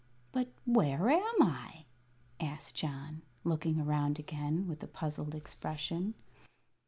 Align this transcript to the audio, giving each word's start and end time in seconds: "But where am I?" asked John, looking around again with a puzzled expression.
"But 0.31 0.47
where 0.65 1.11
am 1.11 1.43
I?" 1.43 1.85
asked 2.39 2.73
John, 2.73 3.21
looking 3.43 3.79
around 3.79 4.17
again 4.17 4.65
with 4.67 4.81
a 4.81 4.87
puzzled 4.87 5.35
expression. 5.35 6.15